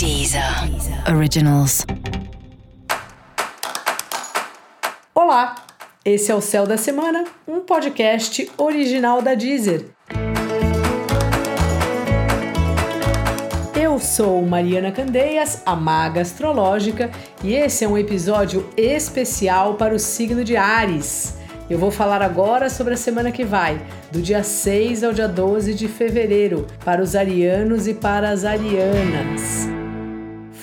Deezer 0.00 0.42
Originals. 1.14 1.84
Olá, 5.14 5.56
esse 6.02 6.32
é 6.32 6.34
o 6.34 6.40
Céu 6.40 6.66
da 6.66 6.78
Semana, 6.78 7.26
um 7.46 7.60
podcast 7.60 8.50
original 8.56 9.20
da 9.20 9.34
Deezer. 9.34 9.88
Eu 13.78 13.98
sou 13.98 14.40
Mariana 14.40 14.90
Candeias, 14.90 15.62
a 15.66 15.76
maga 15.76 16.22
astrológica, 16.22 17.10
e 17.44 17.52
esse 17.52 17.84
é 17.84 17.88
um 17.88 17.98
episódio 17.98 18.66
especial 18.78 19.74
para 19.74 19.94
o 19.94 19.98
signo 19.98 20.42
de 20.42 20.56
Ares. 20.56 21.36
Eu 21.68 21.78
vou 21.78 21.90
falar 21.90 22.22
agora 22.22 22.70
sobre 22.70 22.94
a 22.94 22.96
semana 22.96 23.30
que 23.30 23.44
vai, 23.44 23.78
do 24.10 24.22
dia 24.22 24.42
6 24.42 25.04
ao 25.04 25.12
dia 25.12 25.28
12 25.28 25.74
de 25.74 25.88
fevereiro, 25.88 26.66
para 26.86 27.02
os 27.02 27.14
arianos 27.14 27.86
e 27.86 27.92
para 27.92 28.30
as 28.30 28.46
arianas. 28.46 29.79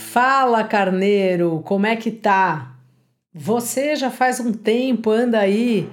Fala, 0.09 0.63
carneiro, 0.63 1.61
como 1.65 1.85
é 1.85 1.93
que 1.97 2.09
tá? 2.11 2.73
Você 3.33 3.93
já 3.93 4.09
faz 4.09 4.39
um 4.39 4.53
tempo 4.53 5.11
anda 5.11 5.37
aí 5.37 5.87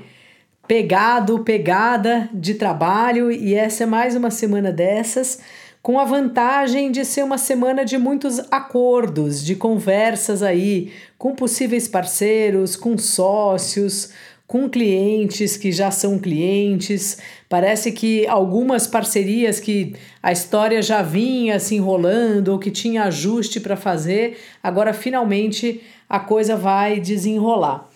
pegado, 0.68 1.40
pegada 1.40 2.30
de 2.32 2.54
trabalho 2.54 3.30
e 3.30 3.54
essa 3.54 3.82
é 3.82 3.86
mais 3.86 4.14
uma 4.14 4.30
semana 4.30 4.70
dessas 4.70 5.40
com 5.82 5.98
a 5.98 6.04
vantagem 6.04 6.92
de 6.92 7.04
ser 7.04 7.24
uma 7.24 7.36
semana 7.36 7.84
de 7.84 7.98
muitos 7.98 8.38
acordos, 8.52 9.44
de 9.44 9.56
conversas 9.56 10.44
aí 10.44 10.92
com 11.18 11.34
possíveis 11.34 11.88
parceiros, 11.88 12.76
com 12.76 12.96
sócios, 12.96 14.10
com 14.46 14.68
clientes 14.68 15.56
que 15.56 15.72
já 15.72 15.90
são 15.90 16.18
clientes. 16.18 17.18
Parece 17.48 17.92
que 17.92 18.26
algumas 18.26 18.86
parcerias 18.86 19.58
que 19.58 19.94
a 20.22 20.32
história 20.32 20.82
já 20.82 21.02
vinha 21.02 21.58
se 21.58 21.74
enrolando 21.74 22.48
ou 22.48 22.58
que 22.58 22.70
tinha 22.70 23.04
ajuste 23.04 23.60
para 23.60 23.76
fazer, 23.76 24.38
agora 24.62 24.92
finalmente 24.92 25.80
a 26.08 26.20
coisa 26.20 26.56
vai 26.56 27.00
desenrolar. 27.00 27.88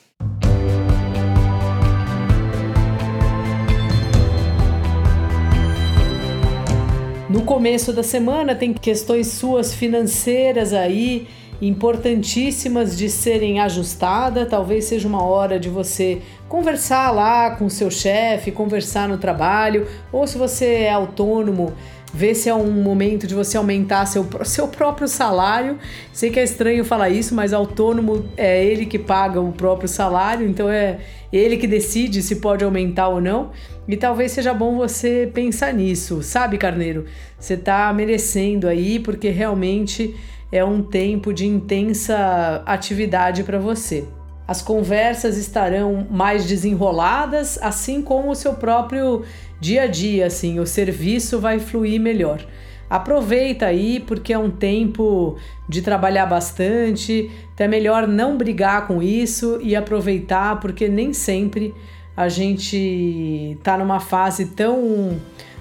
No 7.28 7.42
começo 7.42 7.92
da 7.92 8.02
semana 8.02 8.54
tem 8.54 8.72
questões 8.72 9.26
suas 9.26 9.74
financeiras 9.74 10.72
aí 10.72 11.28
importantíssimas 11.60 12.96
de 12.96 13.08
serem 13.08 13.60
ajustadas. 13.60 14.48
Talvez 14.48 14.84
seja 14.84 15.08
uma 15.08 15.22
hora 15.22 15.58
de 15.58 15.68
você 15.68 16.22
conversar 16.48 17.10
lá 17.10 17.50
com 17.50 17.66
o 17.66 17.70
seu 17.70 17.90
chefe, 17.90 18.50
conversar 18.50 19.08
no 19.08 19.18
trabalho, 19.18 19.86
ou 20.12 20.26
se 20.26 20.38
você 20.38 20.66
é 20.66 20.90
autônomo, 20.90 21.74
ver 22.12 22.34
se 22.34 22.48
é 22.48 22.54
um 22.54 22.70
momento 22.70 23.26
de 23.26 23.34
você 23.34 23.56
aumentar 23.56 24.06
seu, 24.06 24.26
seu 24.44 24.68
próprio 24.68 25.06
salário. 25.06 25.78
Sei 26.12 26.30
que 26.30 26.40
é 26.40 26.44
estranho 26.44 26.84
falar 26.84 27.10
isso, 27.10 27.34
mas 27.34 27.52
autônomo 27.52 28.24
é 28.36 28.64
ele 28.64 28.86
que 28.86 28.98
paga 28.98 29.40
o 29.40 29.52
próprio 29.52 29.88
salário, 29.88 30.48
então 30.48 30.70
é 30.70 30.98
ele 31.32 31.56
que 31.56 31.66
decide 31.66 32.22
se 32.22 32.36
pode 32.36 32.64
aumentar 32.64 33.08
ou 33.08 33.20
não. 33.20 33.50
E 33.86 33.96
talvez 33.96 34.32
seja 34.32 34.54
bom 34.54 34.76
você 34.76 35.30
pensar 35.32 35.72
nisso, 35.72 36.22
sabe, 36.22 36.56
Carneiro? 36.56 37.04
Você 37.38 37.56
tá 37.56 37.92
merecendo 37.92 38.68
aí, 38.68 38.98
porque 38.98 39.28
realmente 39.28 40.14
é 40.50 40.64
um 40.64 40.82
tempo 40.82 41.32
de 41.32 41.46
intensa 41.46 42.62
atividade 42.64 43.44
para 43.44 43.58
você. 43.58 44.06
As 44.46 44.62
conversas 44.62 45.36
estarão 45.36 46.06
mais 46.10 46.46
desenroladas, 46.46 47.58
assim 47.60 48.00
como 48.00 48.30
o 48.30 48.34
seu 48.34 48.54
próprio 48.54 49.24
dia 49.60 49.82
a 49.82 49.86
dia, 49.86 50.26
assim, 50.26 50.58
o 50.58 50.66
serviço 50.66 51.38
vai 51.38 51.58
fluir 51.58 52.00
melhor. 52.00 52.40
Aproveita 52.88 53.66
aí 53.66 54.00
porque 54.00 54.32
é 54.32 54.38
um 54.38 54.50
tempo 54.50 55.36
de 55.68 55.82
trabalhar 55.82 56.24
bastante, 56.24 57.30
então 57.52 57.66
é 57.66 57.68
melhor 57.68 58.08
não 58.08 58.38
brigar 58.38 58.86
com 58.86 59.02
isso 59.02 59.58
e 59.62 59.76
aproveitar 59.76 60.58
porque 60.58 60.88
nem 60.88 61.12
sempre 61.12 61.74
a 62.16 62.30
gente 62.30 63.58
tá 63.62 63.76
numa 63.76 64.00
fase 64.00 64.46
tão 64.46 65.20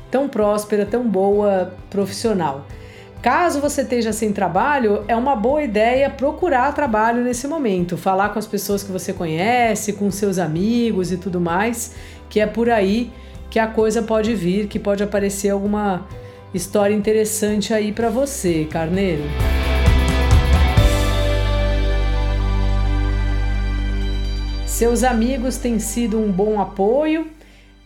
tão 0.09 0.30
próspera, 0.30 0.86
tão 0.86 1.06
boa 1.06 1.74
profissional. 1.90 2.66
Caso 3.22 3.59
você 3.59 3.81
esteja 3.81 4.13
sem 4.13 4.31
trabalho, 4.31 5.03
é 5.07 5.16
uma 5.16 5.35
boa 5.35 5.63
ideia 5.63 6.09
procurar 6.09 6.73
trabalho 6.73 7.23
nesse 7.23 7.47
momento, 7.47 7.97
falar 7.97 8.29
com 8.29 8.39
as 8.39 8.45
pessoas 8.45 8.83
que 8.83 8.91
você 8.91 9.11
conhece, 9.11 9.94
com 9.94 10.09
seus 10.11 10.38
amigos 10.38 11.11
e 11.11 11.17
tudo 11.17 11.41
mais, 11.41 11.95
que 12.29 12.39
é 12.39 12.45
por 12.45 12.69
aí 12.69 13.11
que 13.50 13.59
a 13.59 13.67
coisa 13.67 14.03
pode 14.03 14.35
vir, 14.35 14.67
que 14.67 14.78
pode 14.78 15.01
aparecer 15.01 15.50
alguma 15.50 16.05
história 16.53 16.94
interessante 16.94 17.73
aí 17.73 17.91
para 17.91 18.09
você, 18.09 18.66
carneiro. 18.69 19.23
Seus 24.66 25.03
amigos 25.03 25.57
têm 25.57 25.79
sido 25.79 26.19
um 26.19 26.31
bom 26.31 26.61
apoio, 26.61 27.28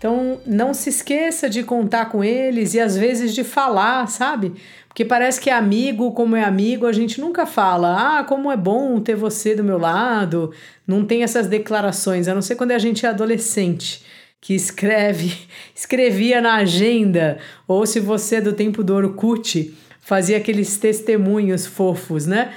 então 0.01 0.41
não 0.47 0.73
se 0.73 0.89
esqueça 0.89 1.47
de 1.47 1.61
contar 1.61 2.05
com 2.05 2.23
eles 2.23 2.73
e 2.73 2.79
às 2.79 2.97
vezes 2.97 3.35
de 3.35 3.43
falar, 3.43 4.07
sabe? 4.07 4.53
Porque 4.87 5.05
parece 5.05 5.39
que 5.39 5.47
é 5.47 5.53
amigo, 5.53 6.11
como 6.13 6.35
é 6.35 6.43
amigo, 6.43 6.87
a 6.87 6.91
gente 6.91 7.21
nunca 7.21 7.45
fala, 7.45 8.17
ah, 8.17 8.23
como 8.23 8.51
é 8.51 8.57
bom 8.57 8.99
ter 8.99 9.13
você 9.13 9.53
do 9.53 9.63
meu 9.63 9.77
lado. 9.77 10.51
Não 10.87 11.05
tem 11.05 11.21
essas 11.21 11.45
declarações, 11.45 12.27
a 12.27 12.33
não 12.33 12.41
ser 12.41 12.55
quando 12.55 12.71
a 12.71 12.79
gente 12.79 13.05
é 13.05 13.09
adolescente, 13.09 14.01
que 14.41 14.55
escreve, 14.55 15.37
escrevia 15.75 16.41
na 16.41 16.55
agenda, 16.55 17.37
ou 17.67 17.85
se 17.85 17.99
você 17.99 18.37
é 18.37 18.41
do 18.41 18.53
tempo 18.53 18.83
do 18.83 18.95
Orkut, 18.95 19.71
fazia 19.99 20.37
aqueles 20.37 20.77
testemunhos 20.77 21.67
fofos, 21.67 22.25
né? 22.25 22.51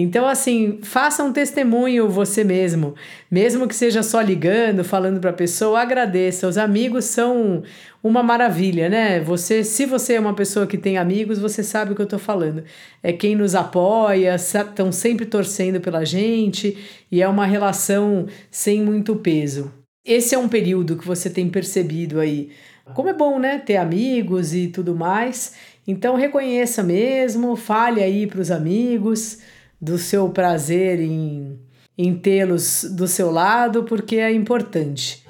Então, 0.00 0.26
assim, 0.26 0.78
faça 0.82 1.24
um 1.24 1.32
testemunho 1.32 2.08
você 2.08 2.44
mesmo, 2.44 2.94
mesmo 3.30 3.66
que 3.66 3.74
seja 3.74 4.02
só 4.02 4.20
ligando, 4.20 4.84
falando 4.84 5.18
para 5.20 5.30
a 5.30 5.34
pessoa, 5.34 5.80
agradeça. 5.80 6.46
Os 6.46 6.56
amigos 6.56 7.06
são 7.06 7.62
uma 8.02 8.22
maravilha, 8.22 8.88
né? 8.88 9.18
Você, 9.20 9.64
se 9.64 9.84
você 9.86 10.14
é 10.14 10.20
uma 10.20 10.34
pessoa 10.34 10.66
que 10.66 10.78
tem 10.78 10.98
amigos, 10.98 11.38
você 11.38 11.62
sabe 11.64 11.92
o 11.92 11.94
que 11.96 12.00
eu 12.00 12.04
estou 12.04 12.18
falando. 12.18 12.62
É 13.02 13.12
quem 13.12 13.34
nos 13.34 13.54
apoia, 13.54 14.36
estão 14.36 14.92
sempre 14.92 15.26
torcendo 15.26 15.80
pela 15.80 16.04
gente 16.04 16.78
e 17.10 17.20
é 17.20 17.26
uma 17.28 17.44
relação 17.44 18.26
sem 18.50 18.80
muito 18.82 19.16
peso. 19.16 19.72
Esse 20.04 20.34
é 20.34 20.38
um 20.38 20.48
período 20.48 20.96
que 20.96 21.06
você 21.06 21.28
tem 21.28 21.48
percebido 21.48 22.20
aí. 22.20 22.50
Como 22.94 23.08
é 23.08 23.12
bom, 23.12 23.38
né? 23.38 23.58
Ter 23.58 23.76
amigos 23.76 24.54
e 24.54 24.68
tudo 24.68 24.94
mais. 24.94 25.54
Então 25.86 26.14
reconheça 26.14 26.82
mesmo, 26.82 27.56
fale 27.56 28.02
aí 28.02 28.26
para 28.26 28.40
os 28.40 28.50
amigos 28.50 29.38
do 29.80 29.98
seu 29.98 30.28
prazer 30.28 31.00
em, 31.00 31.58
em 31.96 32.14
tê-los 32.14 32.84
do 32.90 33.06
seu 33.06 33.30
lado, 33.30 33.84
porque 33.84 34.16
é 34.16 34.32
importante. 34.32 35.24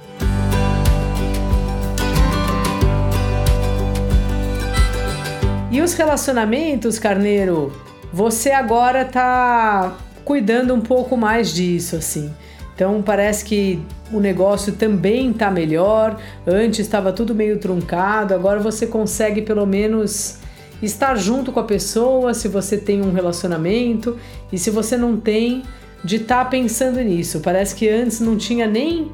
E 5.70 5.82
os 5.82 5.92
relacionamentos, 5.94 6.98
Carneiro, 6.98 7.72
você 8.12 8.50
agora 8.50 9.04
tá 9.04 9.96
cuidando 10.24 10.74
um 10.74 10.80
pouco 10.80 11.16
mais 11.16 11.52
disso, 11.52 11.96
assim. 11.96 12.34
Então 12.74 13.02
parece 13.02 13.44
que 13.44 13.82
o 14.12 14.18
negócio 14.18 14.72
também 14.72 15.32
tá 15.32 15.50
melhor. 15.50 16.18
Antes 16.46 16.80
estava 16.80 17.12
tudo 17.12 17.34
meio 17.34 17.58
truncado, 17.58 18.34
agora 18.34 18.60
você 18.60 18.86
consegue 18.86 19.42
pelo 19.42 19.66
menos 19.66 20.38
estar 20.82 21.16
junto 21.16 21.52
com 21.52 21.60
a 21.60 21.64
pessoa, 21.64 22.34
se 22.34 22.48
você 22.48 22.76
tem 22.76 23.02
um 23.02 23.12
relacionamento 23.12 24.16
e 24.52 24.58
se 24.58 24.70
você 24.70 24.96
não 24.96 25.16
tem, 25.16 25.62
de 26.04 26.16
estar 26.16 26.44
tá 26.44 26.50
pensando 26.50 27.00
nisso. 27.00 27.40
Parece 27.40 27.74
que 27.74 27.88
antes 27.88 28.20
não 28.20 28.36
tinha 28.36 28.66
nem 28.66 29.10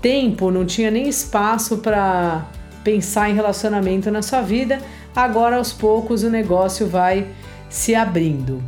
tempo, 0.00 0.50
não 0.50 0.64
tinha 0.64 0.90
nem 0.90 1.08
espaço 1.08 1.78
para 1.78 2.46
pensar 2.84 3.30
em 3.30 3.34
relacionamento 3.34 4.10
na 4.10 4.22
sua 4.22 4.42
vida. 4.42 4.80
Agora 5.14 5.56
aos 5.56 5.72
poucos 5.72 6.22
o 6.22 6.30
negócio 6.30 6.86
vai 6.86 7.26
se 7.68 7.94
abrindo. 7.94 8.62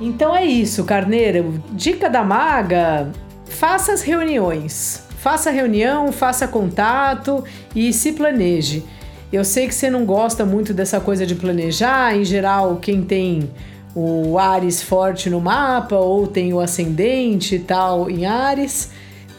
Então 0.00 0.34
é 0.34 0.44
isso, 0.44 0.84
Carneiro. 0.84 1.62
Dica 1.72 2.08
da 2.08 2.22
maga: 2.22 3.10
faça 3.46 3.92
as 3.92 4.02
reuniões. 4.02 5.06
Faça 5.18 5.50
reunião, 5.50 6.12
faça 6.12 6.46
contato 6.46 7.42
e 7.74 7.92
se 7.92 8.12
planeje. 8.12 8.84
Eu 9.32 9.44
sei 9.44 9.68
que 9.68 9.74
você 9.74 9.90
não 9.90 10.04
gosta 10.04 10.44
muito 10.44 10.72
dessa 10.72 11.00
coisa 11.00 11.26
de 11.26 11.34
planejar, 11.34 12.16
em 12.16 12.24
geral, 12.24 12.76
quem 12.76 13.02
tem 13.02 13.50
o 13.94 14.38
Ares 14.38 14.82
forte 14.82 15.28
no 15.28 15.40
mapa 15.40 15.96
ou 15.96 16.26
tem 16.26 16.52
o 16.52 16.60
ascendente 16.60 17.56
e 17.56 17.58
tal 17.58 18.08
em 18.10 18.26
Ares, 18.26 18.90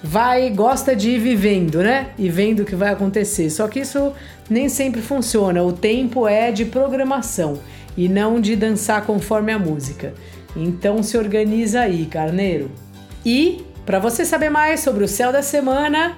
vai 0.04 0.50
gosta 0.50 0.96
de 0.96 1.12
ir 1.12 1.20
vivendo, 1.20 1.82
né? 1.82 2.10
E 2.18 2.30
vendo 2.30 2.62
o 2.62 2.66
que 2.66 2.76
vai 2.76 2.90
acontecer. 2.90 3.50
Só 3.50 3.68
que 3.68 3.80
isso 3.80 4.14
nem 4.50 4.70
sempre 4.70 5.02
funciona. 5.02 5.64
O 5.64 5.72
tempo 5.72 6.28
é 6.28 6.52
de 6.52 6.66
programação 6.66 7.60
e 7.98 8.08
não 8.08 8.40
de 8.40 8.56
dançar 8.56 9.06
conforme 9.06 9.52
a 9.52 9.60
música. 9.60 10.14
Então 10.56 11.02
se 11.04 11.18
organiza 11.18 11.82
aí, 11.82 12.06
carneiro. 12.06 12.72
E 13.26 13.66
para 13.86 14.00
você 14.00 14.24
saber 14.26 14.50
mais 14.50 14.82
sobre 14.82 15.04
o 15.04 15.08
céu 15.08 15.32
da 15.32 15.42
semana, 15.42 16.18